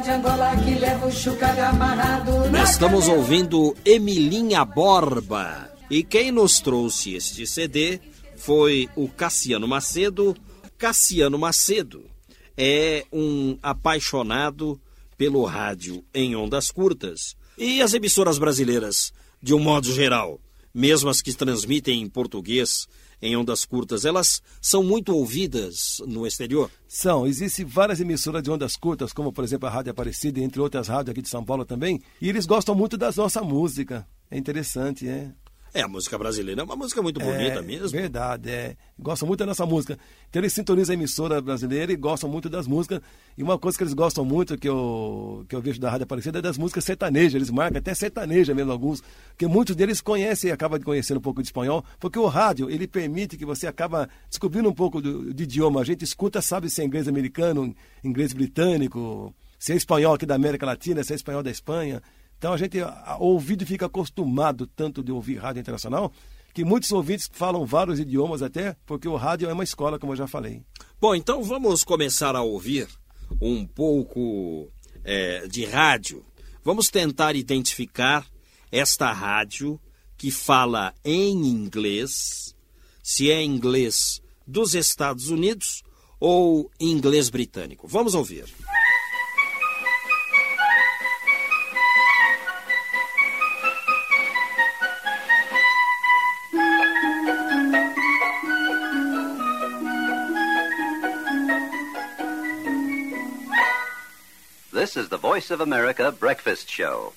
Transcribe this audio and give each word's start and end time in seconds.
de 0.00 0.10
Angola 0.10 0.56
que 0.56 0.74
leva 0.74 1.06
o 1.06 1.12
chucalho 1.12 1.64
amarrado. 1.64 2.32
Estamos 2.62 3.06
ouvindo 3.06 3.76
Emilinha 3.84 4.64
Borba. 4.64 5.70
E 5.90 6.02
quem 6.02 6.32
nos 6.32 6.58
trouxe 6.58 7.14
este 7.14 7.46
CD 7.46 8.00
foi 8.36 8.88
o 8.96 9.08
Cassiano 9.08 9.68
Macedo. 9.68 10.36
Cassiano 10.76 11.38
Macedo 11.38 12.04
é 12.56 13.04
um 13.12 13.56
apaixonado 13.62 14.80
pelo 15.16 15.44
rádio 15.44 16.04
em 16.12 16.34
ondas 16.34 16.70
curtas 16.70 17.36
e 17.56 17.80
as 17.80 17.94
emissoras 17.94 18.36
brasileiras, 18.36 19.12
de 19.40 19.54
um 19.54 19.60
modo 19.60 19.92
geral, 19.92 20.40
mesmo 20.72 21.08
as 21.08 21.22
que 21.22 21.32
transmitem 21.32 22.02
em 22.02 22.08
português 22.08 22.88
em 23.24 23.34
ondas 23.36 23.64
curtas, 23.64 24.04
elas 24.04 24.42
são 24.60 24.84
muito 24.84 25.16
ouvidas 25.16 25.96
no 26.06 26.26
exterior? 26.26 26.70
São. 26.86 27.26
Existem 27.26 27.64
várias 27.64 27.98
emissoras 27.98 28.42
de 28.42 28.50
ondas 28.50 28.76
curtas, 28.76 29.14
como 29.14 29.32
por 29.32 29.42
exemplo 29.42 29.66
a 29.66 29.70
Rádio 29.70 29.92
Aparecida, 29.92 30.40
entre 30.40 30.60
outras 30.60 30.88
rádios 30.88 31.12
aqui 31.12 31.22
de 31.22 31.30
São 31.30 31.42
Paulo 31.42 31.64
também, 31.64 32.02
e 32.20 32.28
eles 32.28 32.44
gostam 32.44 32.74
muito 32.74 32.98
da 32.98 33.10
nossa 33.16 33.40
música. 33.40 34.06
É 34.30 34.36
interessante, 34.36 35.08
é. 35.08 35.32
É, 35.76 35.82
a 35.82 35.88
música 35.88 36.16
brasileira 36.16 36.60
é 36.60 36.64
uma 36.64 36.76
música 36.76 37.02
muito 37.02 37.18
bonita 37.18 37.58
é, 37.58 37.62
mesmo. 37.62 37.88
Verdade, 37.88 38.48
é. 38.48 38.76
Gostam 38.96 39.26
muito 39.26 39.40
da 39.40 39.46
nossa 39.46 39.66
música. 39.66 39.98
Então 40.30 40.40
eles 40.40 40.52
sintonizam 40.52 40.92
a 40.92 40.94
emissora 40.94 41.40
brasileira 41.42 41.92
e 41.92 41.96
gostam 41.96 42.30
muito 42.30 42.48
das 42.48 42.68
músicas. 42.68 43.00
E 43.36 43.42
uma 43.42 43.58
coisa 43.58 43.76
que 43.76 43.82
eles 43.82 43.92
gostam 43.92 44.24
muito, 44.24 44.56
que 44.56 44.68
eu, 44.68 45.44
que 45.48 45.56
eu 45.56 45.60
vejo 45.60 45.80
da 45.80 45.90
Rádio 45.90 46.04
Aparecida, 46.04 46.38
é 46.38 46.42
das 46.42 46.56
músicas 46.56 46.84
sertanejas. 46.84 47.34
Eles 47.34 47.50
marcam 47.50 47.78
até 47.78 47.92
sertaneja 47.92 48.54
mesmo 48.54 48.70
alguns. 48.70 49.02
Porque 49.30 49.48
muitos 49.48 49.74
deles 49.74 50.00
conhecem 50.00 50.50
e 50.50 50.52
acabam 50.52 50.78
de 50.78 50.84
conhecer 50.84 51.16
um 51.16 51.20
pouco 51.20 51.42
de 51.42 51.48
espanhol. 51.48 51.84
Porque 51.98 52.20
o 52.20 52.26
rádio, 52.28 52.70
ele 52.70 52.86
permite 52.86 53.36
que 53.36 53.44
você 53.44 53.66
acaba 53.66 54.08
descobrindo 54.30 54.68
um 54.68 54.74
pouco 54.74 55.02
do, 55.02 55.34
de 55.34 55.42
idioma. 55.42 55.80
A 55.80 55.84
gente 55.84 56.04
escuta, 56.04 56.40
sabe 56.40 56.70
se 56.70 56.82
é 56.82 56.84
inglês 56.84 57.08
americano, 57.08 57.74
inglês 58.04 58.32
britânico, 58.32 59.34
se 59.58 59.72
é 59.72 59.76
espanhol 59.76 60.14
aqui 60.14 60.24
da 60.24 60.36
América 60.36 60.64
Latina, 60.64 61.02
se 61.02 61.12
é 61.12 61.16
espanhol 61.16 61.42
da 61.42 61.50
Espanha. 61.50 62.00
Então 62.38 62.52
a 62.52 62.56
gente, 62.56 62.78
o 62.80 63.24
ouvido 63.24 63.64
fica 63.64 63.86
acostumado 63.86 64.66
tanto 64.66 65.02
de 65.02 65.10
ouvir 65.10 65.38
rádio 65.38 65.60
internacional, 65.60 66.12
que 66.52 66.64
muitos 66.64 66.92
ouvintes 66.92 67.28
falam 67.32 67.66
vários 67.66 67.98
idiomas 67.98 68.42
até, 68.42 68.76
porque 68.86 69.08
o 69.08 69.16
rádio 69.16 69.48
é 69.48 69.52
uma 69.52 69.64
escola, 69.64 69.98
como 69.98 70.12
eu 70.12 70.16
já 70.16 70.26
falei. 70.26 70.62
Bom, 71.00 71.14
então 71.14 71.42
vamos 71.42 71.82
começar 71.82 72.36
a 72.36 72.42
ouvir 72.42 72.88
um 73.40 73.66
pouco 73.66 74.70
é, 75.02 75.46
de 75.48 75.64
rádio. 75.64 76.24
Vamos 76.62 76.88
tentar 76.88 77.34
identificar 77.34 78.26
esta 78.70 79.12
rádio 79.12 79.80
que 80.16 80.30
fala 80.30 80.94
em 81.04 81.46
inglês, 81.46 82.54
se 83.02 83.30
é 83.30 83.42
inglês 83.42 84.22
dos 84.46 84.74
Estados 84.74 85.28
Unidos 85.28 85.82
ou 86.20 86.70
inglês 86.80 87.28
britânico. 87.28 87.86
Vamos 87.86 88.14
ouvir. 88.14 88.44
This 104.94 105.06
is 105.06 105.08
the 105.08 105.18
Voice 105.18 105.52
of 105.52 105.60
America 105.60 106.12
breakfast 106.12 106.70
show. 106.70 107.12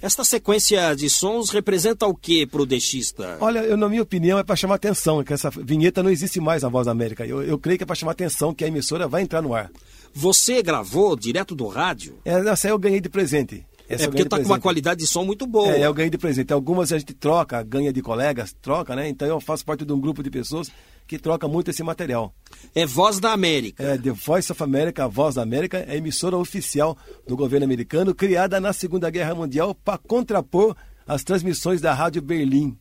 Esta 0.00 0.22
sequência 0.22 0.94
de 0.94 1.10
sons 1.10 1.50
representa 1.50 2.06
o 2.06 2.14
que 2.14 2.46
para 2.46 2.62
o 2.62 2.66
deixista? 2.66 3.38
Olha, 3.40 3.60
eu, 3.60 3.76
na 3.76 3.88
minha 3.88 4.02
opinião, 4.02 4.38
é 4.38 4.44
para 4.44 4.54
chamar 4.54 4.76
atenção, 4.76 5.24
que 5.24 5.32
essa 5.32 5.50
vinheta 5.50 6.00
não 6.00 6.10
existe 6.10 6.38
mais 6.38 6.62
na 6.62 6.68
Voz 6.68 6.86
da 6.86 6.92
América. 6.92 7.26
Eu, 7.26 7.42
eu 7.42 7.58
creio 7.58 7.78
que 7.78 7.82
é 7.82 7.86
para 7.86 7.96
chamar 7.96 8.12
atenção 8.12 8.54
que 8.54 8.64
a 8.64 8.68
emissora 8.68 9.08
vai 9.08 9.22
entrar 9.22 9.42
no 9.42 9.52
ar. 9.52 9.68
Você 10.14 10.62
gravou 10.62 11.16
direto 11.16 11.56
do 11.56 11.66
rádio? 11.66 12.18
É, 12.24 12.34
essa 12.48 12.68
eu 12.68 12.78
ganhei 12.78 13.00
de 13.00 13.08
presente. 13.08 13.66
Essa 13.94 14.04
é 14.04 14.06
porque 14.08 14.22
está 14.22 14.38
com 14.38 14.46
uma 14.46 14.60
qualidade 14.60 15.00
de 15.00 15.06
som 15.06 15.24
muito 15.24 15.46
boa. 15.46 15.72
É, 15.72 15.86
eu 15.86 15.92
ganhei 15.94 16.10
de 16.10 16.18
presente. 16.18 16.52
Algumas 16.52 16.92
a 16.92 16.98
gente 16.98 17.12
troca, 17.14 17.62
ganha 17.62 17.92
de 17.92 18.00
colegas, 18.00 18.54
troca, 18.60 18.96
né? 18.96 19.08
Então 19.08 19.28
eu 19.28 19.40
faço 19.40 19.64
parte 19.64 19.84
de 19.84 19.92
um 19.92 20.00
grupo 20.00 20.22
de 20.22 20.30
pessoas 20.30 20.70
que 21.06 21.18
troca 21.18 21.46
muito 21.46 21.70
esse 21.70 21.82
material. 21.82 22.34
É 22.74 22.86
Voz 22.86 23.20
da 23.20 23.32
América. 23.32 23.82
É, 23.82 23.98
The 23.98 24.12
Voice 24.12 24.50
of 24.50 24.62
America, 24.62 25.04
a 25.04 25.08
Voz 25.08 25.34
da 25.34 25.42
América, 25.42 25.78
é 25.78 25.92
a 25.92 25.96
emissora 25.96 26.36
oficial 26.36 26.96
do 27.26 27.36
governo 27.36 27.64
americano, 27.64 28.14
criada 28.14 28.60
na 28.60 28.72
Segunda 28.72 29.10
Guerra 29.10 29.34
Mundial 29.34 29.74
para 29.74 29.98
contrapor 29.98 30.74
as 31.06 31.22
transmissões 31.22 31.80
da 31.80 31.92
Rádio 31.92 32.22
Berlim 32.22 32.76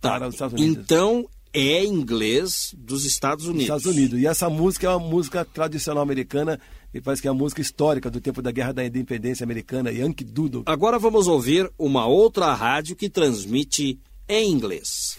tá. 0.00 0.10
para 0.10 0.28
os 0.28 0.34
Estados 0.34 0.60
Unidos. 0.60 0.84
Então 0.84 1.26
é 1.52 1.84
inglês 1.84 2.74
dos 2.76 3.04
Estados 3.04 3.46
Unidos. 3.46 3.62
Estados 3.62 3.86
Unidos. 3.86 4.20
E 4.20 4.26
essa 4.26 4.48
música 4.48 4.86
é 4.86 4.90
uma 4.90 4.98
música 4.98 5.44
tradicional 5.44 6.02
americana 6.02 6.60
e 6.96 7.00
parece 7.00 7.20
que 7.20 7.28
é 7.28 7.30
a 7.30 7.34
música 7.34 7.60
histórica 7.60 8.10
do 8.10 8.20
tempo 8.20 8.40
da 8.40 8.50
Guerra 8.50 8.72
da 8.72 8.84
Independência 8.84 9.44
Americana, 9.44 9.90
Yankee 9.92 10.24
Doodle. 10.24 10.62
Agora 10.64 10.98
vamos 10.98 11.28
ouvir 11.28 11.70
uma 11.78 12.06
outra 12.06 12.54
rádio 12.54 12.96
que 12.96 13.10
transmite 13.10 14.00
em 14.26 14.50
inglês. 14.50 15.18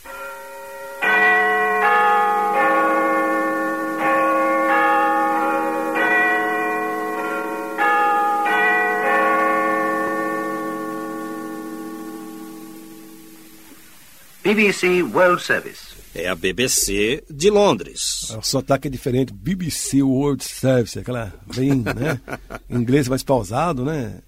BBC 14.44 15.04
World 15.04 15.44
Service. 15.44 15.87
É 16.18 16.28
a 16.28 16.34
BBC 16.34 17.24
de 17.30 17.52
Londres. 17.52 18.32
O 18.32 18.42
sotaque 18.42 18.88
é 18.88 18.90
diferente. 18.92 19.32
BBC 19.32 20.02
World 20.02 20.44
Service, 20.44 20.98
aquela 20.98 21.32
bem, 21.56 21.76
né? 21.76 22.20
inglês 22.68 23.08
mais 23.08 23.22
pausado, 23.22 23.86
né? 23.86 24.20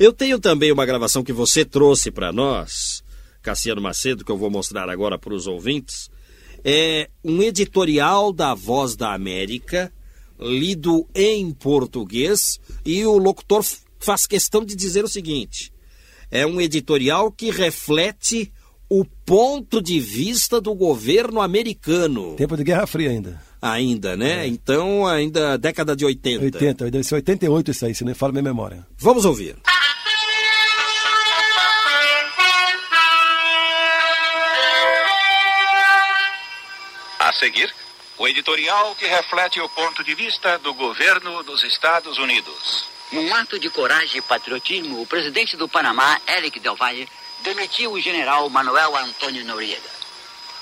Eu 0.00 0.12
tenho 0.12 0.40
também 0.40 0.72
uma 0.72 0.84
gravação 0.84 1.22
que 1.22 1.32
você 1.32 1.64
trouxe 1.64 2.10
para 2.10 2.32
nós, 2.32 3.04
Cassiano 3.40 3.80
Macedo, 3.80 4.24
que 4.24 4.32
eu 4.32 4.36
vou 4.36 4.50
mostrar 4.50 4.90
agora 4.90 5.16
para 5.16 5.32
os 5.32 5.46
ouvintes. 5.46 6.10
É 6.64 7.08
um 7.22 7.40
editorial 7.40 8.32
da 8.32 8.52
Voz 8.52 8.96
da 8.96 9.14
América, 9.14 9.92
lido 10.40 11.06
em 11.14 11.52
português, 11.52 12.58
e 12.84 13.06
o 13.06 13.16
locutor 13.16 13.64
faz 14.00 14.26
questão 14.26 14.64
de 14.64 14.74
dizer 14.74 15.04
o 15.04 15.08
seguinte: 15.08 15.72
é 16.32 16.44
um 16.44 16.60
editorial 16.60 17.30
que 17.30 17.52
reflete 17.52 18.52
o 18.94 19.06
ponto 19.24 19.80
de 19.80 19.98
vista 19.98 20.60
do 20.60 20.74
governo 20.74 21.40
americano. 21.40 22.36
Tempo 22.36 22.58
de 22.58 22.62
Guerra 22.62 22.86
Fria 22.86 23.08
ainda. 23.08 23.42
Ainda, 23.62 24.14
né? 24.18 24.44
É. 24.44 24.46
Então, 24.46 25.06
ainda 25.06 25.56
década 25.56 25.96
de 25.96 26.04
80. 26.04 26.44
80, 26.44 26.90
deve 26.90 27.02
ser 27.02 27.14
88 27.14 27.70
isso 27.70 27.86
aí, 27.86 27.94
se 27.94 28.04
não 28.04 28.14
falo 28.14 28.34
minha 28.34 28.42
memória. 28.42 28.86
Vamos 28.98 29.24
ouvir. 29.24 29.56
A 37.18 37.32
seguir, 37.32 37.72
o 38.18 38.28
editorial 38.28 38.94
que 38.96 39.06
reflete 39.06 39.58
o 39.58 39.70
ponto 39.70 40.04
de 40.04 40.14
vista 40.14 40.58
do 40.58 40.74
governo 40.74 41.42
dos 41.44 41.64
Estados 41.64 42.18
Unidos. 42.18 42.84
Num 43.10 43.34
ato 43.36 43.58
de 43.58 43.70
coragem 43.70 44.18
e 44.18 44.22
patriotismo, 44.22 45.00
o 45.00 45.06
presidente 45.06 45.56
do 45.56 45.66
Panamá, 45.66 46.20
Eric 46.28 46.60
Del 46.60 46.76
Valle, 46.76 47.08
demitiu 47.42 47.92
o 47.92 48.00
general 48.00 48.48
Manuel 48.48 48.96
Antônio 48.96 49.44
Noriega. 49.44 49.90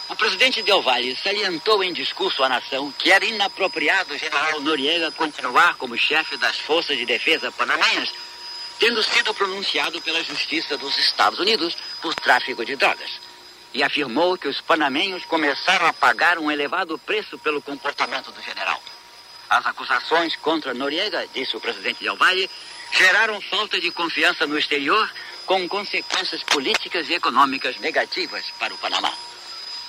O 0.08 0.16
presidente 0.16 0.62
Del 0.62 0.82
Valle 0.82 1.16
salientou 1.22 1.84
em 1.84 1.92
discurso 1.92 2.42
à 2.42 2.48
nação 2.48 2.92
que 2.98 3.12
era 3.12 3.24
inapropriado 3.24 4.14
o 4.14 4.18
general 4.18 4.60
Noriega 4.60 5.12
continuar 5.12 5.76
como 5.76 5.96
chefe 5.96 6.36
das 6.36 6.58
forças 6.58 6.96
de 6.96 7.06
defesa 7.06 7.52
panamenhas, 7.52 8.12
tendo 8.78 9.02
sido 9.04 9.32
pronunciado 9.32 10.00
pela 10.02 10.24
Justiça 10.24 10.76
dos 10.76 10.98
Estados 10.98 11.38
Unidos 11.38 11.76
por 12.02 12.14
tráfico 12.14 12.64
de 12.64 12.74
drogas. 12.74 13.10
E 13.72 13.84
afirmou 13.84 14.36
que 14.36 14.48
os 14.48 14.60
panamenhos 14.60 15.24
começaram 15.26 15.86
a 15.86 15.92
pagar 15.92 16.38
um 16.38 16.50
elevado 16.50 16.98
preço 16.98 17.38
pelo 17.38 17.62
comportamento 17.62 18.32
do 18.32 18.42
general. 18.42 18.82
As 19.48 19.64
acusações 19.64 20.34
contra 20.36 20.74
Noriega, 20.74 21.28
disse 21.32 21.56
o 21.56 21.60
presidente 21.60 22.02
Del 22.02 22.16
Valle, 22.16 22.50
geraram 22.90 23.40
falta 23.42 23.80
de 23.80 23.92
confiança 23.92 24.44
no 24.44 24.58
exterior 24.58 25.08
com 25.46 25.68
consequências 25.68 26.42
políticas 26.42 27.08
e 27.08 27.14
econômicas 27.14 27.76
negativas 27.78 28.44
para 28.58 28.72
o 28.72 28.78
Panamá. 28.78 29.12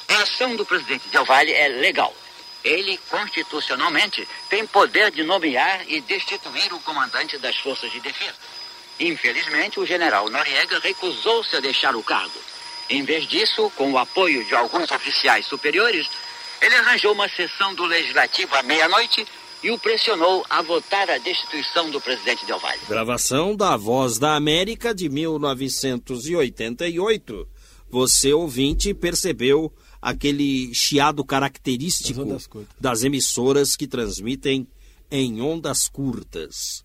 A 0.10 0.24
ação 0.24 0.56
do 0.56 0.66
presidente 0.66 1.08
Del 1.10 1.26
Valle 1.26 1.54
é 1.54 1.68
legal. 1.68 2.14
Ele, 2.64 3.00
constitucionalmente, 3.10 4.28
tem 4.50 4.68
poder 4.68 5.12
de 5.12 5.24
nomear 5.24 5.84
e 5.88 6.02
destituir 6.02 6.74
o 6.74 6.80
comandante 6.82 7.38
das 7.38 7.58
forças 7.58 7.92
de 7.92 8.00
defesa. 8.00 8.36
Infelizmente, 9.00 9.80
o 9.80 9.86
general 9.86 10.30
Noriega 10.30 10.80
recusou-se 10.80 11.56
a 11.56 11.60
deixar 11.60 11.96
o 11.96 12.04
cargo. 12.04 12.40
Em 12.90 13.04
vez 13.04 13.26
disso, 13.26 13.72
com 13.76 13.92
o 13.92 13.98
apoio 13.98 14.44
de 14.44 14.54
alguns 14.54 14.92
oficiais 14.92 15.46
superiores, 15.46 16.08
ele 16.62 16.76
arranjou 16.76 17.14
uma 17.14 17.28
sessão 17.30 17.74
do 17.74 17.86
Legislativo 17.86 18.56
à 18.56 18.62
meia-noite 18.62 19.26
e 19.64 19.72
o 19.72 19.80
pressionou 19.80 20.46
a 20.50 20.62
votar 20.62 21.10
a 21.10 21.18
destituição 21.18 21.90
do 21.90 22.02
presidente 22.02 22.46
Del 22.46 22.60
Valle. 22.60 22.82
Gravação 22.88 23.56
da 23.56 23.78
Voz 23.78 24.18
da 24.18 24.36
América 24.36 24.94
de 24.94 25.08
1988. 25.10 27.48
Você, 27.90 28.34
ouvinte, 28.34 28.94
percebeu 28.94 29.72
aquele 30.02 30.74
chiado 30.74 31.24
característico 31.24 32.26
das 32.80 33.04
emissoras 33.04 33.76
que 33.76 33.86
transmitem 33.86 34.68
em 35.12 35.42
ondas 35.42 35.88
curtas. 35.88 36.84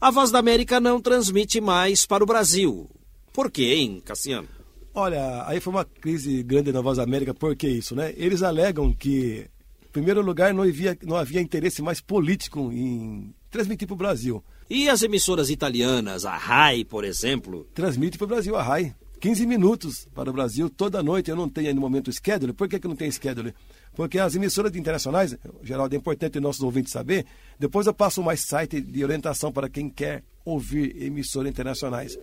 A 0.00 0.10
Voz 0.10 0.30
da 0.30 0.38
América 0.38 0.80
não 0.80 1.00
transmite 1.00 1.60
mais 1.60 2.06
para 2.06 2.24
o 2.24 2.26
Brasil. 2.26 2.88
Por 3.32 3.50
quê, 3.50 3.74
hein, 3.74 4.02
Cassiano? 4.04 4.48
Olha, 4.94 5.44
aí 5.46 5.60
foi 5.60 5.72
uma 5.72 5.84
crise 5.84 6.42
grande 6.42 6.72
na 6.72 6.80
Voz 6.80 6.96
da 6.96 7.04
América, 7.04 7.34
por 7.34 7.54
que 7.54 7.68
isso, 7.68 7.94
né? 7.94 8.12
Eles 8.16 8.42
alegam 8.42 8.92
que, 8.92 9.46
em 9.88 9.92
primeiro 9.92 10.20
lugar, 10.20 10.52
não 10.52 10.62
havia, 10.62 10.96
não 11.02 11.16
havia 11.16 11.40
interesse 11.40 11.80
mais 11.80 12.00
político 12.00 12.70
em 12.72 13.34
transmitir 13.50 13.88
para 13.88 13.94
o 13.94 13.98
Brasil. 13.98 14.44
E 14.68 14.88
as 14.88 15.02
emissoras 15.02 15.48
italianas, 15.48 16.26
a 16.26 16.36
RAI, 16.36 16.84
por 16.84 17.04
exemplo? 17.04 17.66
Transmite 17.72 18.18
para 18.18 18.24
o 18.26 18.28
Brasil 18.28 18.54
a 18.54 18.62
RAI. 18.62 18.94
15 19.18 19.46
minutos 19.46 20.06
para 20.14 20.30
o 20.30 20.32
Brasil 20.32 20.70
toda 20.70 21.02
noite. 21.02 21.30
Eu 21.30 21.36
não 21.36 21.48
tenho 21.48 21.74
no 21.74 21.80
momento 21.80 22.12
schedule. 22.12 22.52
Por 22.52 22.68
que, 22.68 22.78
que 22.78 22.86
não 22.86 22.94
tem 22.94 23.10
schedule? 23.10 23.54
Porque 23.94 24.18
as 24.18 24.34
emissoras 24.34 24.76
internacionais, 24.76 25.36
Geraldo, 25.62 25.94
é 25.94 25.98
importante 25.98 26.38
nossos 26.38 26.62
ouvintes 26.62 26.92
saber. 26.92 27.26
Depois 27.58 27.86
eu 27.86 27.94
passo 27.94 28.22
mais 28.22 28.46
site 28.46 28.80
de 28.80 29.02
orientação 29.02 29.50
para 29.50 29.68
quem 29.68 29.88
quer 29.88 30.22
ouvir 30.44 31.02
emissoras 31.02 31.50
internacionais. 31.50 32.18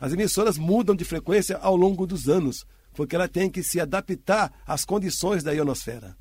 As 0.00 0.12
emissoras 0.12 0.56
mudam 0.56 0.94
de 0.94 1.04
frequência 1.04 1.58
ao 1.58 1.76
longo 1.76 2.06
dos 2.06 2.28
anos, 2.28 2.64
porque 2.94 3.14
ela 3.14 3.28
tem 3.28 3.50
que 3.50 3.62
se 3.62 3.80
adaptar 3.80 4.52
às 4.66 4.84
condições 4.84 5.42
da 5.42 5.52
ionosfera. 5.52 6.16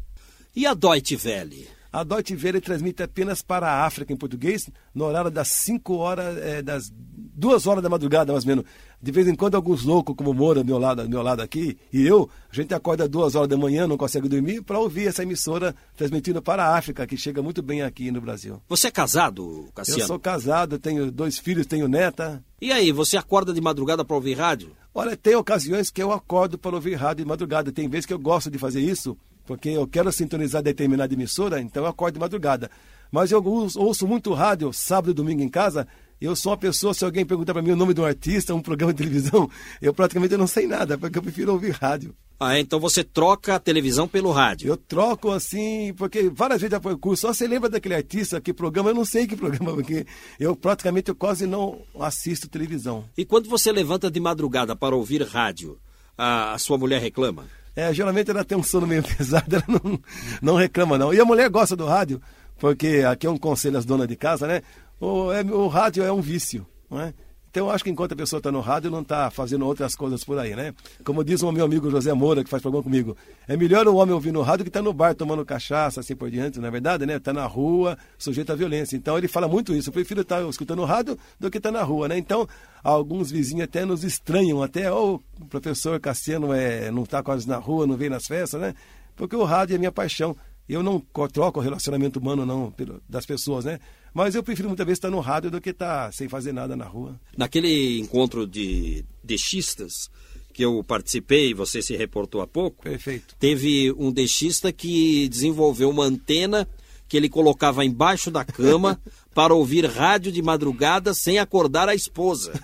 E 0.58 0.66
a 0.66 0.74
Deutsche 0.74 1.16
Welle? 1.24 1.68
A 1.94 2.04
Deutsche 2.04 2.36
Welle 2.36 2.60
transmite 2.60 3.04
apenas 3.04 3.44
para 3.44 3.68
a 3.68 3.86
África 3.86 4.12
em 4.12 4.18
português, 4.18 4.68
no 4.92 5.06
horário 5.06 5.30
das 5.30 5.50
5 5.50 5.94
horas, 5.98 6.36
é, 6.40 6.64
das 6.64 6.92
2 6.92 7.68
horas 7.68 7.84
da 7.84 7.90
madrugada, 7.90 8.34
mais 8.34 8.44
ou 8.44 8.50
menos. 8.50 8.66
De 9.00 9.12
vez 9.12 9.28
em 9.28 9.36
quando, 9.36 9.54
alguns 9.54 9.84
loucos, 9.84 10.16
como 10.16 10.34
Moura, 10.34 10.64
meu 10.64 10.80
lado, 10.80 11.08
meu 11.08 11.22
lado 11.22 11.44
aqui, 11.44 11.78
e 11.94 12.08
eu, 12.08 12.28
a 12.52 12.56
gente 12.56 12.74
acorda 12.74 13.08
duas 13.08 13.36
horas 13.36 13.48
da 13.48 13.56
manhã, 13.56 13.86
não 13.86 13.98
consegue 13.98 14.28
dormir, 14.28 14.64
para 14.64 14.80
ouvir 14.80 15.10
essa 15.10 15.22
emissora 15.22 15.76
transmitindo 15.96 16.42
para 16.42 16.66
a 16.66 16.76
África, 16.76 17.06
que 17.06 17.16
chega 17.16 17.40
muito 17.40 17.62
bem 17.62 17.84
aqui 17.84 18.10
no 18.10 18.20
Brasil. 18.20 18.60
Você 18.68 18.88
é 18.88 18.92
casado, 18.92 19.70
Cassiano? 19.76 20.02
Eu 20.02 20.08
sou 20.08 20.20
casado, 20.20 20.80
tenho 20.80 21.12
dois 21.12 21.38
filhos, 21.38 21.68
tenho 21.68 21.88
neta. 21.88 22.44
E 22.60 22.72
aí, 22.72 22.92
você 22.92 23.16
acorda 23.16 23.54
de 23.54 23.62
madrugada 23.62 24.04
para 24.04 24.16
ouvir 24.16 24.34
rádio? 24.34 24.72
Olha, 24.92 25.16
tem 25.16 25.36
ocasiões 25.36 25.92
que 25.92 26.02
eu 26.02 26.12
acordo 26.12 26.58
para 26.58 26.76
ouvir 26.76 26.96
rádio 26.96 27.24
de 27.24 27.30
madrugada. 27.30 27.72
Tem 27.72 27.88
vezes 27.88 28.08
que 28.08 28.14
eu 28.14 28.18
gosto 28.18 28.50
de 28.50 28.58
fazer 28.58 28.82
isso, 28.82 29.16
porque 29.48 29.70
eu 29.70 29.88
quero 29.88 30.12
sintonizar 30.12 30.62
determinada 30.62 31.14
emissora, 31.14 31.60
então 31.60 31.84
eu 31.84 31.90
acordo 31.90 32.16
de 32.16 32.20
madrugada. 32.20 32.70
Mas 33.12 33.32
eu 33.32 33.44
ouço 33.44 34.06
muito 34.06 34.34
rádio 34.34 34.72
sábado 34.74 35.12
e 35.12 35.14
domingo 35.14 35.42
em 35.42 35.50
casa 35.50 35.88
eu 36.20 36.36
sou 36.36 36.52
uma 36.52 36.58
pessoa, 36.58 36.96
se 36.96 37.06
alguém 37.06 37.26
perguntar 37.26 37.54
para 37.54 37.62
mim 37.62 37.72
o 37.72 37.76
nome 37.76 37.94
de 37.94 38.02
um 38.02 38.06
artista, 38.06 38.54
um 38.54 38.62
programa 38.62 38.92
de 38.92 38.98
televisão, 38.98 39.50
eu 39.80 39.94
praticamente 39.94 40.36
não 40.36 40.48
sei 40.48 40.66
nada, 40.66 40.98
porque 40.98 41.18
eu 41.18 41.22
prefiro 41.22 41.54
ouvir 41.54 41.72
rádio. 41.72 42.16
Ah, 42.40 42.60
então 42.60 42.80
você 42.80 43.04
troca 43.04 43.56
a 43.56 43.60
televisão 43.60 44.08
pelo 44.08 44.32
rádio? 44.32 44.68
Eu 44.68 44.78
troco 44.78 45.32
assim, 45.32 45.94
porque 45.96 46.30
várias 46.30 46.62
vezes 46.62 46.72
já 46.72 46.82
foi 46.82 46.98
curso, 46.98 47.22
só 47.22 47.34
você 47.34 47.48
lembra 47.48 47.70
daquele 47.70 47.96
artista, 47.96 48.42
que 48.42 48.54
programa, 48.54 48.90
eu 48.90 48.96
não 48.96 49.06
sei 49.06 49.28
que 49.28 49.36
programa, 49.36 49.74
porque 49.74 50.06
eu 50.40 50.56
praticamente 50.56 51.10
eu 51.10 51.16
quase 51.16 51.46
não 51.46 51.82
assisto 52.00 52.48
televisão. 52.48 53.06
E 53.16 53.24
quando 53.24 53.50
você 53.50 53.72
levanta 53.72 54.10
de 54.10 54.20
madrugada 54.20 54.76
para 54.76 54.96
ouvir 54.96 55.22
rádio, 55.24 55.80
a, 56.18 56.54
a 56.54 56.58
sua 56.58 56.78
mulher 56.78 57.00
reclama? 57.02 57.46
É, 57.78 57.94
geralmente 57.94 58.32
ela 58.32 58.44
tem 58.44 58.58
um 58.58 58.64
sono 58.64 58.88
meio 58.88 59.04
pesado, 59.16 59.56
ela 59.56 59.66
não, 59.68 60.00
não 60.42 60.56
reclama 60.56 60.98
não. 60.98 61.14
E 61.14 61.20
a 61.20 61.26
mulher 61.26 61.48
gosta 61.48 61.76
do 61.76 61.86
rádio, 61.86 62.20
porque 62.58 63.06
aqui 63.08 63.28
é 63.28 63.30
um 63.30 63.38
conselho 63.38 63.78
às 63.78 63.86
donas 63.86 64.08
de 64.08 64.16
casa, 64.16 64.48
né? 64.48 64.64
o, 65.00 65.32
é, 65.32 65.44
o 65.44 65.68
rádio 65.68 66.04
é 66.04 66.12
um 66.12 66.20
vício, 66.20 66.66
não 66.90 67.00
é? 67.00 67.14
Então 67.58 67.66
eu 67.66 67.72
acho 67.72 67.84
que 67.84 67.90
enquanto 67.90 68.12
a 68.12 68.16
pessoa 68.16 68.38
está 68.38 68.52
no 68.52 68.60
rádio, 68.60 68.92
não 68.92 69.02
está 69.02 69.32
fazendo 69.32 69.66
outras 69.66 69.96
coisas 69.96 70.24
por 70.24 70.38
aí, 70.38 70.56
né? 70.56 70.76
Como 71.04 71.24
diz 71.24 71.42
o 71.42 71.52
meu 71.52 71.66
amigo 71.66 71.90
José 71.90 72.14
Moura, 72.14 72.44
que 72.44 72.50
faz 72.52 72.62
programa 72.62 72.84
comigo, 72.84 73.18
é 73.48 73.58
melhor 73.58 73.88
o 73.88 73.96
homem 73.96 74.14
ouvir 74.14 74.32
no 74.32 74.44
rádio 74.44 74.64
que 74.64 74.70
está 74.70 74.80
no 74.80 74.94
bar 74.94 75.16
tomando 75.16 75.44
cachaça, 75.44 76.02
assim 76.02 76.16
por 76.16 76.30
diante, 76.30 76.60
não 76.60 76.68
é 76.68 76.72
verdade, 76.72 77.04
né? 77.08 77.16
Está 77.16 77.34
na 77.34 77.48
rua, 77.48 77.98
sujeito 78.16 78.52
à 78.52 78.56
violência. 78.56 78.96
Então 78.96 79.18
ele 79.18 79.28
fala 79.28 79.48
muito 79.48 79.74
isso. 79.74 79.90
Eu 79.90 79.94
prefiro 79.94 80.22
estar 80.22 80.44
tá 80.44 80.48
escutando 80.48 80.86
rádio 80.86 81.18
do 81.40 81.50
que 81.50 81.58
estar 81.58 81.72
tá 81.72 81.80
na 81.80 81.84
rua, 81.84 82.08
né? 82.08 82.16
Então, 82.16 82.48
alguns 82.84 83.32
vizinhos 83.32 83.64
até 83.64 83.84
nos 83.86 84.04
estranham, 84.04 84.62
até, 84.62 84.94
oh, 84.94 85.16
o 85.42 85.46
professor 85.48 86.00
Cassiano 86.00 86.54
é, 86.54 86.92
não 86.92 87.06
está 87.06 87.24
quase 87.24 87.48
na 87.48 87.58
rua, 87.58 87.88
não 87.88 87.98
vem 87.98 88.12
nas 88.12 88.28
festas, 88.28 88.62
né? 88.62 88.76
Porque 89.16 89.36
o 89.36 89.44
rádio 89.44 89.74
é 89.74 89.80
minha 89.80 89.92
paixão. 89.92 90.38
Eu 90.70 90.84
não 90.84 91.00
troco 91.32 91.60
o 91.60 91.64
relacionamento 91.64 92.20
humano, 92.20 92.46
não, 92.46 92.72
das 93.10 93.26
pessoas, 93.26 93.66
né? 93.66 93.80
Mas 94.18 94.34
eu 94.34 94.42
prefiro 94.42 94.68
muitas 94.68 94.84
vezes 94.84 94.98
estar 94.98 95.12
no 95.12 95.20
rádio 95.20 95.52
do 95.52 95.62
que 95.62 95.70
estar 95.70 96.12
sem 96.12 96.28
fazer 96.28 96.52
nada 96.52 96.76
na 96.76 96.86
rua. 96.86 97.20
Naquele 97.38 98.00
encontro 98.00 98.48
de 98.48 99.06
deixistas 99.24 100.10
que 100.52 100.66
eu 100.66 100.84
participei, 100.84 101.54
você 101.54 101.84
se 101.84 101.96
reportou 101.96 102.42
há 102.42 102.48
pouco. 102.48 102.82
Perfeito. 102.82 103.36
Teve 103.38 103.94
um 103.96 104.12
deixista 104.12 104.74
que 104.74 105.30
desenvolveu 105.30 105.92
uma 105.92 106.06
antena 106.06 106.68
que 107.08 107.16
ele 107.16 107.30
colocava 107.30 107.86
embaixo 107.86 108.32
da 108.32 108.44
cama 108.44 109.00
para 109.36 109.54
ouvir 109.54 109.86
rádio 109.86 110.32
de 110.32 110.42
madrugada 110.42 111.14
sem 111.14 111.38
acordar 111.38 111.88
a 111.88 111.94
esposa. 111.94 112.60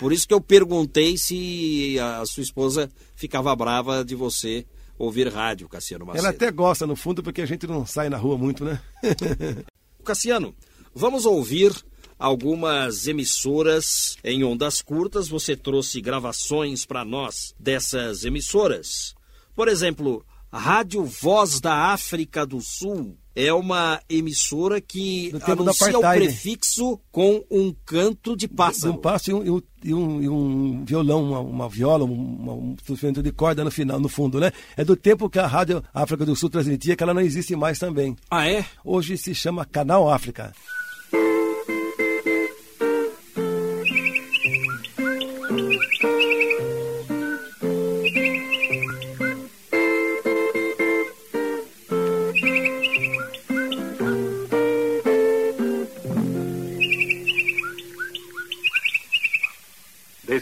Por 0.00 0.12
isso 0.12 0.26
que 0.26 0.34
eu 0.34 0.40
perguntei 0.40 1.16
se 1.16 1.96
a 2.00 2.26
sua 2.26 2.42
esposa 2.42 2.90
ficava 3.14 3.54
brava 3.54 4.04
de 4.04 4.16
você 4.16 4.66
ouvir 4.98 5.32
rádio, 5.32 5.68
Cassiano 5.68 6.04
Macedo. 6.04 6.26
Ela 6.26 6.34
até 6.34 6.50
gosta, 6.50 6.88
no 6.88 6.96
fundo, 6.96 7.22
porque 7.22 7.40
a 7.40 7.46
gente 7.46 7.68
não 7.68 7.86
sai 7.86 8.08
na 8.08 8.16
rua 8.16 8.36
muito, 8.36 8.64
né? 8.64 8.80
Cassiano, 10.04 10.52
vamos 10.94 11.26
ouvir 11.26 11.72
algumas 12.18 13.06
emissoras 13.08 14.16
em 14.22 14.44
ondas 14.44 14.80
curtas. 14.80 15.28
Você 15.28 15.56
trouxe 15.56 16.00
gravações 16.00 16.86
para 16.86 17.04
nós 17.04 17.54
dessas 17.58 18.24
emissoras. 18.24 19.14
Por 19.54 19.68
exemplo, 19.68 20.24
Rádio 20.52 21.04
Voz 21.04 21.60
da 21.60 21.92
África 21.92 22.46
do 22.46 22.60
Sul 22.60 23.16
é 23.34 23.52
uma 23.52 24.00
emissora 24.08 24.80
que 24.80 25.32
anuncia 25.46 25.98
o 25.98 26.00
prefixo 26.02 27.00
com 27.10 27.42
um 27.50 27.74
canto 27.84 28.36
de 28.36 28.46
pássaro. 28.46 28.92
Um 28.92 28.96
pássaro 28.98 29.44
e 29.44 29.50
um, 29.50 29.62
e 29.82 29.94
um, 29.94 30.22
e 30.22 30.28
um 30.28 30.84
violão, 30.84 31.24
uma, 31.24 31.40
uma 31.40 31.68
viola, 31.68 32.04
uma, 32.04 32.52
um 32.52 32.76
instrumento 32.88 33.22
de 33.22 33.32
corda 33.32 33.64
no 33.64 33.70
final, 33.70 33.98
no 33.98 34.08
fundo, 34.08 34.38
né? 34.38 34.52
É 34.76 34.84
do 34.84 34.94
tempo 34.94 35.30
que 35.30 35.38
a 35.38 35.46
Rádio 35.46 35.82
África 35.94 36.26
do 36.26 36.36
Sul 36.36 36.50
transmitia, 36.50 36.94
que 36.94 37.02
ela 37.02 37.14
não 37.14 37.22
existe 37.22 37.56
mais 37.56 37.78
também. 37.78 38.14
Ah, 38.30 38.46
é? 38.46 38.64
Hoje 38.84 39.16
se 39.16 39.34
chama 39.34 39.64
Canal 39.64 40.10
África. 40.10 40.52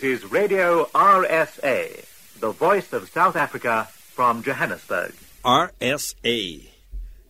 This 0.01 0.05
is 0.05 0.31
Radio 0.31 0.85
RSA, 0.95 2.05
the 2.39 2.53
voice 2.53 2.93
of 2.93 3.11
South 3.11 3.35
Africa 3.37 3.89
from 4.15 4.43
Johannesburg. 4.43 5.13
RSA 5.45 6.69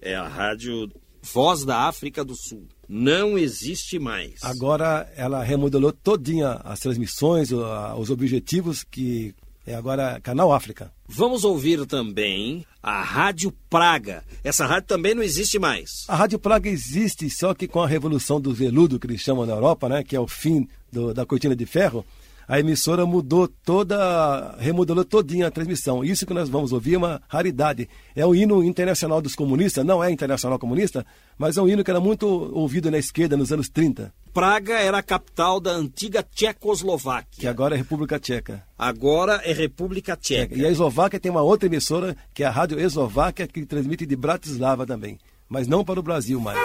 é 0.03 0.15
a 0.15 0.29
rádio 0.29 0.93
Voz 1.23 1.65
da 1.65 1.89
África 1.89 2.23
do 2.23 2.35
Sul. 2.37 2.69
Não 2.93 3.39
existe 3.39 4.01
mais. 4.01 4.43
Agora 4.43 5.09
ela 5.17 5.45
remodelou 5.45 5.93
todinha 5.93 6.61
as 6.65 6.81
transmissões, 6.81 7.53
os 7.53 8.11
objetivos 8.11 8.83
que 8.83 9.33
é 9.65 9.77
agora 9.77 10.21
Canal 10.21 10.53
África. 10.53 10.93
Vamos 11.07 11.45
ouvir 11.45 11.87
também 11.87 12.67
a 12.83 13.01
Rádio 13.01 13.53
Praga. 13.69 14.25
Essa 14.43 14.67
rádio 14.67 14.89
também 14.89 15.15
não 15.15 15.23
existe 15.23 15.57
mais. 15.57 16.05
A 16.09 16.17
Rádio 16.17 16.41
Praga 16.41 16.69
existe, 16.69 17.31
só 17.31 17.55
que 17.55 17.69
com 17.69 17.81
a 17.81 17.87
revolução 17.87 18.41
do 18.41 18.53
veludo 18.53 18.99
que 18.99 19.07
eles 19.07 19.21
chamam 19.21 19.47
na 19.47 19.53
Europa, 19.53 19.89
né, 19.89 20.03
que 20.03 20.17
é 20.17 20.21
o 20.21 20.27
fim 20.27 20.67
do, 20.91 21.15
da 21.15 21.25
cortina 21.25 21.55
de 21.55 21.67
ferro, 21.67 22.05
a 22.51 22.59
emissora 22.59 23.07
mudou 23.07 23.47
toda, 23.47 24.57
remodelou 24.59 25.05
todinha 25.05 25.47
a 25.47 25.53
transmissão. 25.53 26.03
Isso 26.03 26.27
que 26.27 26.35
nós 26.35 26.49
vamos 26.49 26.73
ouvir 26.73 26.95
é 26.95 26.99
uma 26.99 27.23
raridade. 27.29 27.89
É 28.13 28.27
o 28.27 28.35
hino 28.35 28.65
internacional 28.65 29.23
dos 29.23 29.37
comunistas, 29.37 29.85
não 29.85 30.03
é 30.03 30.11
internacional 30.11 30.59
comunista, 30.59 31.07
mas 31.39 31.57
é 31.57 31.63
um 31.63 31.69
hino 31.69 31.85
que 31.85 31.91
era 31.93 32.01
muito 32.01 32.27
ouvido 32.27 32.91
na 32.91 32.99
esquerda 32.99 33.37
nos 33.37 33.53
anos 33.53 33.69
30. 33.69 34.13
Praga 34.35 34.81
era 34.81 34.99
a 34.99 35.03
capital 35.03 35.61
da 35.61 35.71
antiga 35.71 36.25
Tchecoslováquia. 36.25 37.39
Que 37.39 37.47
agora 37.47 37.77
é 37.77 37.79
República 37.79 38.19
Tcheca. 38.19 38.65
Agora 38.77 39.41
é 39.45 39.53
República 39.53 40.17
Tcheca. 40.17 40.57
E 40.57 40.67
a 40.67 40.71
Eslováquia 40.73 41.21
tem 41.21 41.31
uma 41.31 41.43
outra 41.43 41.69
emissora, 41.69 42.17
que 42.35 42.43
é 42.43 42.47
a 42.47 42.51
Rádio 42.51 42.81
Eslováquia, 42.81 43.47
que 43.47 43.65
transmite 43.65 44.05
de 44.05 44.17
Bratislava 44.17 44.85
também. 44.85 45.21
Mas 45.49 45.69
não 45.69 45.85
para 45.85 46.01
o 46.01 46.03
Brasil 46.03 46.41
mais. 46.41 46.59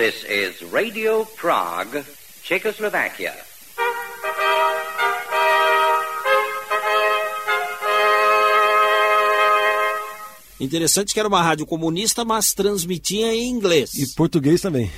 This 0.00 0.24
is 0.24 0.62
Radio 0.72 1.26
Prague, 1.36 2.02
Czechoslovakia. 2.42 3.34
Interessante 10.58 11.12
que 11.12 11.20
era 11.20 11.28
uma 11.28 11.42
rádio 11.42 11.66
comunista, 11.66 12.24
mas 12.24 12.54
transmitia 12.54 13.34
em 13.34 13.50
inglês. 13.50 13.92
E 13.92 14.06
português 14.14 14.62
também. 14.62 14.90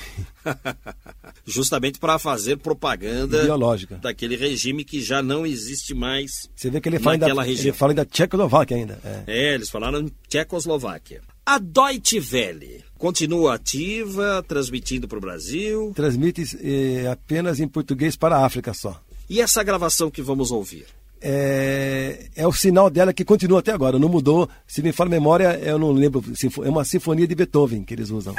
Justamente 1.44 1.99
para 1.99 2.16
fazer 2.21 2.59
propaganda 2.59 3.42
Ideológica. 3.42 3.97
daquele 3.97 4.37
regime 4.37 4.85
que 4.85 5.00
já 5.00 5.21
não 5.21 5.44
existe 5.44 5.94
mais 5.94 6.49
Você 6.54 6.71
vê 6.71 6.80
que 6.80 6.88
ele 6.88 7.00
fala, 7.00 7.14
ainda, 7.14 7.42
região. 7.42 7.71
ele 7.71 7.76
fala 7.76 7.90
ainda 7.90 8.04
Tchecoslováquia 8.04 8.76
ainda. 8.76 9.00
É. 9.04 9.25
É, 9.26 9.54
eles 9.54 9.68
falaram 9.68 10.09
Tchecoslováquia. 10.28 11.23
A 11.44 11.58
Deutsche 11.58 12.20
Welle 12.32 12.84
continua 12.96 13.54
ativa, 13.54 14.44
transmitindo 14.46 15.08
para 15.08 15.18
o 15.18 15.20
Brasil. 15.20 15.92
Transmite 15.94 16.44
eh, 16.62 17.08
apenas 17.11 17.58
em 17.58 17.66
português 17.66 18.14
para 18.14 18.37
a 18.37 18.46
África 18.46 18.72
só. 18.72 19.00
E 19.28 19.40
essa 19.40 19.62
gravação 19.64 20.08
que 20.08 20.22
vamos 20.22 20.52
ouvir? 20.52 20.87
É, 21.20 22.28
é 22.37 22.46
o 22.46 22.52
sinal 22.52 22.88
dela 22.88 23.12
que 23.12 23.25
continua 23.25 23.58
até 23.58 23.72
agora, 23.72 23.99
não 23.99 24.08
mudou. 24.08 24.49
Se 24.68 24.82
me 24.82 24.92
fala 24.92 25.11
a 25.11 25.11
memória, 25.11 25.58
eu 25.61 25.80
não 25.80 25.90
lembro. 25.90 26.22
É 26.64 26.68
uma 26.68 26.84
sinfonia 26.84 27.26
de 27.26 27.34
Beethoven 27.34 27.82
que 27.82 27.92
eles 27.92 28.11
usam. 28.11 28.37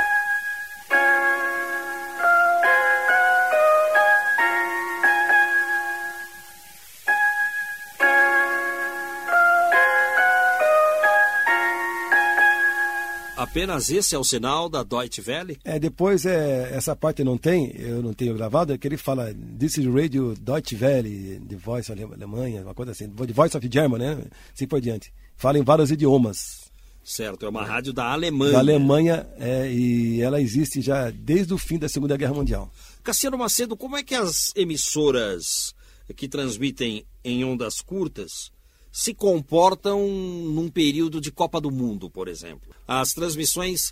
Apenas 13.54 13.92
esse 13.92 14.16
é 14.16 14.18
o 14.18 14.24
sinal 14.24 14.68
da 14.68 14.82
Deutsche 14.82 15.22
Welle? 15.22 15.60
É, 15.64 15.78
depois, 15.78 16.26
é, 16.26 16.72
essa 16.74 16.96
parte 16.96 17.24
não 17.24 17.38
tem, 17.38 17.72
eu 17.78 18.02
não 18.02 18.12
tenho 18.12 18.34
gravado, 18.34 18.74
é 18.74 18.80
que 18.80 18.88
ele 18.88 18.98
fala 18.98 19.32
This 19.60 19.78
is 19.78 19.86
Radio 19.86 20.34
Deutsche 20.34 20.76
Welle, 20.76 21.40
The 21.48 21.56
Voice 21.58 21.92
of 21.92 22.02
Alemanha, 22.02 22.64
uma 22.64 22.74
coisa 22.74 22.94
assim, 22.94 23.08
The 23.08 23.32
Voice 23.32 23.56
of 23.56 23.70
German, 23.72 24.00
né? 24.00 24.24
Assim 24.52 24.66
por 24.66 24.82
diante. 24.82 25.14
Fala 25.38 25.60
em 25.60 25.62
vários 25.62 25.92
idiomas. 25.92 26.72
Certo, 27.04 27.46
é 27.46 27.50
uma 27.50 27.64
rádio 27.64 27.94
da 27.94 28.12
Alemanha. 28.12 28.54
Da 28.54 28.58
Alemanha, 28.58 29.28
é, 29.38 29.72
e 29.72 30.20
ela 30.20 30.42
existe 30.42 30.82
já 30.82 31.12
desde 31.12 31.54
o 31.54 31.58
fim 31.60 31.78
da 31.78 31.88
Segunda 31.88 32.18
Guerra 32.18 32.34
Mundial. 32.34 32.72
Cassiano 33.04 33.38
Macedo, 33.38 33.78
como 33.78 33.96
é 33.96 34.02
que 34.02 34.16
as 34.16 34.52
emissoras 34.56 35.76
que 36.16 36.28
transmitem 36.28 37.06
em 37.24 37.46
ondas 37.46 37.82
curtas 37.82 38.52
se 38.94 39.12
comportam 39.12 40.08
num 40.08 40.70
período 40.70 41.20
de 41.20 41.32
Copa 41.32 41.60
do 41.60 41.72
Mundo, 41.72 42.12
por 42.12 42.28
exemplo? 42.28 42.76
As 42.88 43.12
transmissões 43.12 43.92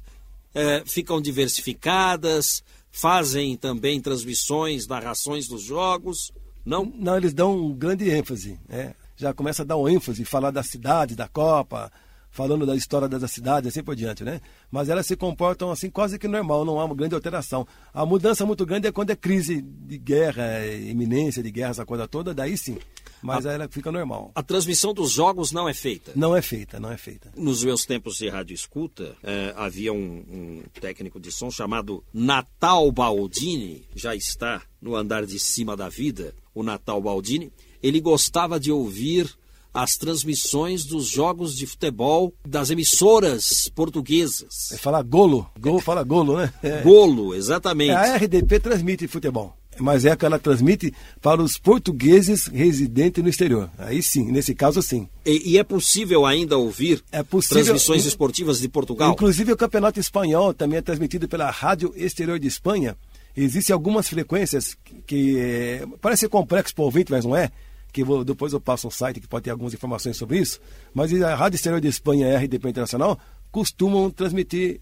eh, 0.53 0.83
ficam 0.85 1.19
diversificadas, 1.19 2.63
fazem 2.91 3.57
também 3.57 3.99
transmissões, 3.99 4.85
narrações 4.85 5.47
dos 5.47 5.63
jogos, 5.63 6.31
não? 6.63 6.85
Não, 6.85 7.17
eles 7.17 7.33
dão 7.33 7.71
grande 7.71 8.11
ênfase, 8.11 8.59
né? 8.69 8.93
Já 9.17 9.33
começa 9.33 9.63
a 9.63 9.65
dar 9.65 9.75
um 9.75 9.89
ênfase, 9.89 10.23
falar 10.23 10.51
da 10.51 10.61
cidade, 10.61 11.15
da 11.15 11.27
Copa, 11.27 11.91
falando 12.29 12.63
da 12.63 12.75
história 12.75 13.09
da 13.09 13.27
cidade, 13.27 13.67
assim 13.67 13.83
por 13.83 13.95
diante, 13.95 14.23
né? 14.23 14.39
Mas 14.69 14.87
elas 14.87 15.07
se 15.07 15.15
comportam 15.15 15.71
assim 15.71 15.89
quase 15.89 16.19
que 16.19 16.27
normal, 16.27 16.63
não 16.63 16.79
há 16.79 16.85
uma 16.85 16.95
grande 16.95 17.15
alteração. 17.15 17.67
A 17.91 18.05
mudança 18.05 18.45
muito 18.45 18.67
grande 18.67 18.87
é 18.87 18.91
quando 18.91 19.09
é 19.09 19.15
crise 19.15 19.63
de 19.63 19.97
guerra, 19.97 20.63
iminência 20.67 21.41
de 21.41 21.49
guerra, 21.49 21.71
essa 21.71 21.85
coisa 21.87 22.07
toda, 22.07 22.35
daí 22.35 22.55
sim. 22.55 22.77
Mas 23.21 23.45
aí 23.45 23.55
ela 23.55 23.67
fica 23.69 23.91
normal. 23.91 24.31
A 24.35 24.43
transmissão 24.43 24.93
dos 24.93 25.11
jogos 25.11 25.51
não 25.51 25.67
é 25.67 25.73
feita. 25.73 26.11
Não 26.15 26.35
é 26.35 26.41
feita, 26.41 26.79
não 26.79 26.91
é 26.91 26.97
feita. 26.97 27.31
Nos 27.35 27.63
meus 27.63 27.85
tempos 27.85 28.17
de 28.17 28.29
rádio 28.29 28.53
escuta, 28.53 29.15
eh, 29.23 29.53
havia 29.55 29.93
um, 29.93 29.97
um 29.97 30.63
técnico 30.79 31.19
de 31.19 31.31
som 31.31 31.51
chamado 31.51 32.03
Natal 32.13 32.91
Baldini, 32.91 33.85
já 33.95 34.15
está 34.15 34.61
no 34.81 34.95
andar 34.95 35.25
de 35.25 35.39
cima 35.39 35.77
da 35.77 35.89
vida, 35.89 36.33
o 36.53 36.63
Natal 36.63 37.01
Baldini. 37.01 37.51
Ele 37.81 37.99
gostava 37.99 38.59
de 38.59 38.71
ouvir 38.71 39.29
as 39.73 39.95
transmissões 39.95 40.85
dos 40.85 41.07
jogos 41.07 41.55
de 41.55 41.65
futebol 41.65 42.33
das 42.45 42.69
emissoras 42.69 43.69
portuguesas. 43.73 44.71
É 44.71 44.77
falar 44.77 45.01
golo, 45.03 45.49
gol 45.59 45.79
fala 45.79 46.03
golo, 46.03 46.37
né? 46.37 46.53
É. 46.61 46.81
Golo, 46.81 47.33
exatamente. 47.33 47.91
A 47.91 48.17
RDP 48.17 48.59
transmite 48.59 49.07
futebol, 49.07 49.55
mas 49.79 50.05
é 50.05 50.15
que 50.15 50.25
ela 50.25 50.37
transmite 50.37 50.93
para 51.21 51.41
os 51.41 51.57
portugueses 51.57 52.47
residentes 52.47 53.23
no 53.23 53.29
exterior. 53.29 53.69
Aí 53.77 54.01
sim, 54.03 54.31
nesse 54.31 54.53
caso 54.53 54.81
sim. 54.81 55.07
E, 55.25 55.51
e 55.53 55.57
é 55.57 55.63
possível 55.63 56.25
ainda 56.25 56.57
ouvir 56.57 57.03
É 57.11 57.23
possível- 57.23 57.63
transmissões 57.63 58.05
esportivas 58.05 58.59
de 58.59 58.67
Portugal? 58.69 59.11
Inclusive 59.11 59.51
o 59.51 59.57
campeonato 59.57 59.99
espanhol 59.99 60.53
também 60.53 60.77
é 60.79 60.81
transmitido 60.81 61.27
pela 61.27 61.49
Rádio 61.49 61.93
Exterior 61.95 62.37
de 62.39 62.47
Espanha. 62.47 62.95
Existem 63.35 63.73
algumas 63.73 64.09
frequências 64.09 64.75
que, 65.07 65.37
eh, 65.39 65.85
parece 66.01 66.27
complexo 66.27 66.75
para 66.75 66.81
o 66.81 66.85
ouvinte, 66.85 67.11
mas 67.11 67.23
não 67.23 67.35
é. 67.35 67.49
Que 67.93 68.03
vou- 68.03 68.23
depois 68.23 68.53
eu 68.53 68.59
passo 68.61 68.87
um 68.87 68.91
site 68.91 69.19
que 69.19 69.27
pode 69.27 69.43
ter 69.45 69.51
algumas 69.51 69.73
informações 69.73 70.15
sobre 70.17 70.37
isso. 70.39 70.59
Mas 70.93 71.13
a 71.21 71.35
Rádio 71.35 71.55
Exterior 71.55 71.79
de 71.81 71.87
Espanha 71.87 72.27
RDP 72.37 72.69
Internacional 72.69 73.17
costumam 73.51 74.09
transmitir 74.09 74.79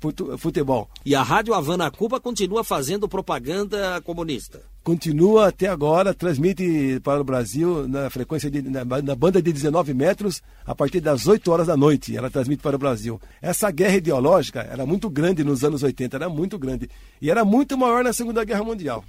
portu- 0.00 0.36
futebol. 0.38 0.88
E 1.04 1.14
a 1.14 1.22
Rádio 1.22 1.54
Havana 1.54 1.90
Cuba 1.90 2.20
continua 2.20 2.64
fazendo 2.64 3.08
propaganda 3.08 4.00
comunista. 4.02 4.60
Continua 4.82 5.48
até 5.48 5.66
agora, 5.66 6.12
transmite 6.12 7.00
para 7.02 7.18
o 7.18 7.24
Brasil 7.24 7.88
na 7.88 8.10
frequência 8.10 8.50
de, 8.50 8.60
na, 8.60 8.84
na 8.84 9.14
banda 9.14 9.40
de 9.40 9.50
19 9.50 9.94
metros 9.94 10.42
a 10.66 10.74
partir 10.74 11.00
das 11.00 11.26
8 11.26 11.50
horas 11.50 11.68
da 11.68 11.76
noite. 11.76 12.14
Ela 12.14 12.28
transmite 12.28 12.62
para 12.62 12.76
o 12.76 12.78
Brasil. 12.78 13.18
Essa 13.40 13.70
guerra 13.70 13.96
ideológica 13.96 14.60
era 14.60 14.84
muito 14.84 15.08
grande 15.08 15.42
nos 15.42 15.64
anos 15.64 15.82
80, 15.82 16.16
era 16.16 16.28
muito 16.28 16.58
grande. 16.58 16.90
E 17.22 17.30
era 17.30 17.46
muito 17.46 17.78
maior 17.78 18.04
na 18.04 18.12
Segunda 18.12 18.44
Guerra 18.44 18.62
Mundial. 18.62 19.02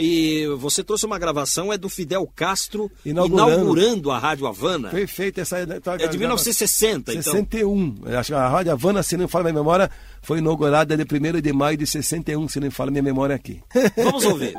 E 0.00 0.46
você 0.58 0.84
trouxe 0.84 1.04
uma 1.06 1.18
gravação, 1.18 1.72
é 1.72 1.76
do 1.76 1.88
Fidel 1.88 2.24
Castro 2.36 2.88
Inaugurando. 3.04 3.52
inaugurando, 3.52 4.10
a 4.12 4.18
Rádio 4.18 4.46
Havana. 4.46 4.90
Perfeito 4.90 5.40
essa 5.40 5.56
tá, 5.80 5.96
É 5.98 6.06
de 6.06 6.16
1960, 6.16 7.10
então. 7.10 7.22
61. 7.32 7.96
Eu 8.06 8.16
Acho 8.16 8.32
que 8.32 8.38
a 8.38 8.46
Rádio 8.46 8.70
Havana, 8.70 9.02
se 9.02 9.16
não 9.16 9.24
me 9.24 9.28
fala 9.28 9.42
minha 9.44 9.54
memória, 9.54 9.90
foi 10.22 10.38
inaugurada 10.38 10.96
de 10.96 11.02
1 11.02 11.40
de 11.40 11.52
maio 11.52 11.76
de 11.76 11.84
61, 11.84 12.48
se 12.48 12.60
não 12.60 12.66
me 12.66 12.70
fala 12.70 12.92
minha 12.92 13.02
memória 13.02 13.34
aqui. 13.34 13.60
Vamos 13.98 14.24
ouvir. 14.24 14.54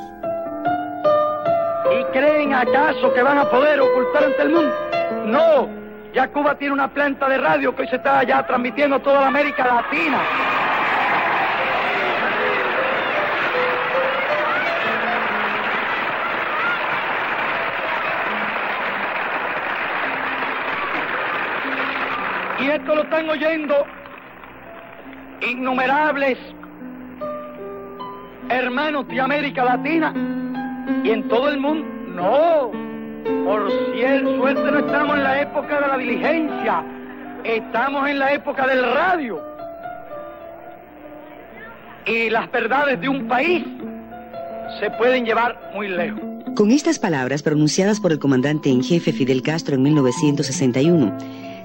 ¿Y 1.90 2.04
creen 2.12 2.52
acaso 2.52 3.10
que 3.14 3.22
van 3.22 3.38
a 3.38 3.50
poder 3.50 3.80
ocultar 3.80 4.24
ante 4.24 4.42
el 4.42 4.50
mundo? 4.50 4.74
No, 5.24 5.68
ya 6.14 6.28
Cuba 6.28 6.54
tiene 6.58 6.74
una 6.74 6.92
planta 6.92 7.26
de 7.30 7.38
radio 7.38 7.74
que 7.74 7.82
hoy 7.82 7.88
se 7.88 7.96
está 7.96 8.22
ya 8.24 8.46
transmitiendo 8.46 8.96
a 8.96 9.02
toda 9.02 9.22
la 9.22 9.28
América 9.28 9.66
Latina. 9.66 10.49
Y 22.62 22.68
esto 22.68 22.94
lo 22.94 23.02
están 23.02 23.28
oyendo 23.28 23.74
innumerables 25.48 26.38
hermanos 28.50 29.06
de 29.08 29.20
América 29.20 29.64
Latina 29.64 30.12
y 31.04 31.10
en 31.10 31.28
todo 31.28 31.48
el 31.48 31.60
mundo. 31.60 31.86
No, 32.14 32.70
por 33.44 33.70
cierto, 33.94 34.36
suerte 34.36 34.70
no 34.70 34.78
estamos 34.80 35.16
en 35.16 35.22
la 35.22 35.40
época 35.40 35.80
de 35.80 35.86
la 35.86 35.96
diligencia, 35.96 36.84
estamos 37.44 38.08
en 38.08 38.18
la 38.18 38.32
época 38.32 38.66
del 38.66 38.82
radio. 38.82 39.40
Y 42.06 42.28
las 42.30 42.50
verdades 42.50 43.00
de 43.00 43.08
un 43.08 43.28
país 43.28 43.64
se 44.80 44.90
pueden 44.92 45.24
llevar 45.24 45.56
muy 45.74 45.88
lejos. 45.88 46.20
Con 46.56 46.72
estas 46.72 46.98
palabras 46.98 47.42
pronunciadas 47.42 48.00
por 48.00 48.10
el 48.10 48.18
comandante 48.18 48.70
en 48.70 48.82
jefe 48.82 49.12
Fidel 49.12 49.42
Castro 49.42 49.76
en 49.76 49.82
1961, 49.82 51.16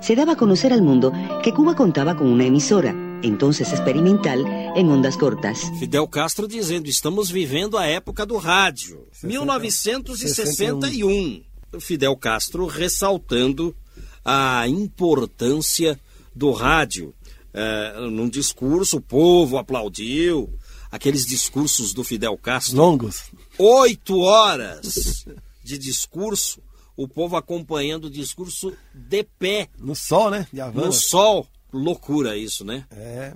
se 0.05 0.15
daba 0.15 0.33
a 0.33 0.37
conocer 0.37 0.71
al 0.71 0.83
mundo 0.83 1.11
que 1.43 1.51
Cuba 1.51 1.75
contaba 1.75 2.15
con 2.15 2.27
una 2.27 2.45
emisora, 2.45 2.91
entonces 3.23 3.71
experimental, 3.71 4.45
en 4.75 4.87
ondas 4.87 5.17
cortas. 5.17 5.61
Fidel 5.79 6.07
Castro 6.07 6.47
dizendo: 6.47 6.87
estamos 6.87 7.31
vivendo 7.31 7.79
a 7.79 7.87
época 7.87 8.23
do 8.23 8.37
rádio. 8.37 9.07
1961. 9.23 11.41
Fidel 11.79 12.15
Castro 12.17 12.67
ressaltando 12.67 13.75
a 14.23 14.67
importância 14.67 15.99
do 16.35 16.51
rádio. 16.51 17.11
É, 17.51 17.99
num 18.11 18.29
discurso, 18.29 18.97
o 18.97 19.01
povo 19.01 19.57
aplaudiu. 19.57 20.47
Aqueles 20.91 21.25
discursos 21.25 21.93
do 21.93 22.03
Fidel 22.03 22.37
Castro. 22.37 22.77
Longos. 22.77 23.23
Oito 23.57 24.19
horas 24.19 25.25
de 25.63 25.79
discurso, 25.79 26.61
o 26.95 27.07
povo 27.07 27.35
acompanhando 27.35 28.05
o 28.05 28.09
discurso 28.09 28.73
de 28.93 29.23
pé, 29.37 29.67
No 29.77 29.95
sol, 29.95 30.29
né? 30.29 30.47
De 30.51 30.61
Havana. 30.61 30.87
no 30.87 30.93
sol. 30.93 31.47
Loucura 31.71 32.37
isso, 32.37 32.63
né? 32.63 32.85
É. 32.91 33.33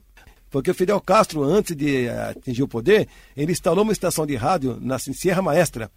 Porque 0.50 0.72
o 0.72 0.74
Fidel 0.74 1.00
Castro, 1.01 1.44
antes 1.44 1.75
de 1.75 2.10
atingir 2.10 2.63
o 2.63 2.68
poder, 2.68 3.08
ele 3.36 3.51
instalou 3.51 3.84
uma 3.84 3.94
estação 3.94 4.25
de 4.25 4.36
rádio 4.36 4.78
na 4.82 4.98
Sierra 4.98 5.42
Maestra. 5.42 5.92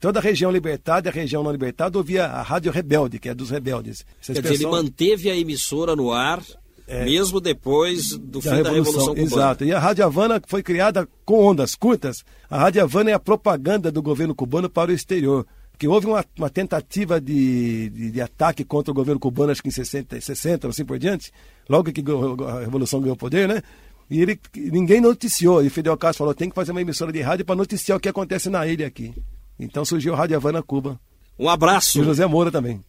Toda 0.00 0.20
a 0.20 0.22
região 0.22 0.50
libertada 0.50 1.08
e 1.08 1.10
a 1.10 1.12
região 1.12 1.42
não 1.42 1.50
libertada 1.50 1.98
ouvia 1.98 2.26
a 2.26 2.40
Rádio 2.40 2.70
Rebelde, 2.70 3.18
que 3.18 3.28
é 3.28 3.34
dos 3.34 3.50
rebeldes. 3.50 4.06
Essa 4.22 4.32
Quer 4.32 4.42
dizer, 4.42 4.54
ele 4.54 4.54
expressão 4.54 4.70
manteve 4.70 5.28
a 5.28 5.36
emissora 5.36 5.96
no 5.96 6.12
ar, 6.12 6.40
mesmo 6.86 7.40
depois 7.40 8.16
do 8.16 8.40
fim 8.40 8.62
da 8.62 8.70
Revolução 8.70 9.08
Cubana. 9.08 9.22
Exato. 9.22 9.64
E 9.64 9.72
a 9.72 9.78
Rádio 9.78 10.04
Havana 10.04 10.40
foi 10.46 10.62
criada 10.62 11.06
com 11.24 11.44
ondas 11.44 11.74
curtas. 11.74 12.24
A 12.48 12.58
Rádio 12.58 12.82
Havana 12.82 13.10
é 13.10 13.14
a 13.14 13.18
propaganda 13.18 13.90
do 13.90 14.00
governo 14.00 14.34
cubano 14.36 14.70
para 14.70 14.92
o 14.92 14.94
exterior. 14.94 15.44
Porque 15.78 15.86
houve 15.86 16.08
uma, 16.08 16.24
uma 16.36 16.50
tentativa 16.50 17.20
de, 17.20 17.88
de, 17.90 18.10
de, 18.10 18.20
ataque 18.20 18.64
contra 18.64 18.90
o 18.90 18.94
governo 18.94 19.20
cubano, 19.20 19.52
acho 19.52 19.62
que 19.62 19.68
em 19.68 19.70
60, 19.70 20.20
60 20.20 20.66
assim 20.66 20.84
por 20.84 20.98
diante, 20.98 21.32
logo 21.68 21.92
que 21.92 22.02
a 22.02 22.60
Revolução 22.62 23.00
ganhou 23.00 23.14
poder, 23.14 23.46
né? 23.46 23.62
E 24.10 24.20
ele, 24.20 24.40
ninguém 24.56 25.00
noticiou. 25.00 25.62
E 25.62 25.70
Fidel 25.70 25.96
Castro 25.96 26.18
falou: 26.18 26.34
tem 26.34 26.48
que 26.48 26.54
fazer 26.56 26.72
uma 26.72 26.80
emissora 26.80 27.12
de 27.12 27.20
rádio 27.20 27.44
para 27.44 27.54
noticiar 27.54 27.96
o 27.96 28.00
que 28.00 28.08
acontece 28.08 28.50
na 28.50 28.66
ilha 28.66 28.88
aqui. 28.88 29.14
Então 29.56 29.84
surgiu 29.84 30.14
a 30.14 30.16
Rádio 30.16 30.36
Havana 30.36 30.64
Cuba. 30.64 30.98
Um 31.38 31.48
abraço. 31.48 31.98
E 31.98 32.00
o 32.00 32.04
José 32.04 32.26
Moura 32.26 32.50
também. 32.50 32.82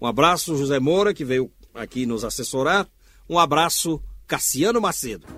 Um 0.00 0.06
abraço, 0.08 0.56
José 0.56 0.80
Moura, 0.80 1.14
que 1.14 1.24
veio 1.24 1.48
aqui 1.72 2.06
nos 2.06 2.24
assessorar. 2.24 2.88
Um 3.30 3.38
abraço, 3.38 4.02
Cassiano 4.26 4.80
Macedo. 4.80 5.28